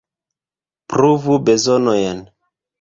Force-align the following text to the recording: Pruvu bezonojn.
Pruvu 0.93 1.35
bezonojn. 1.45 2.19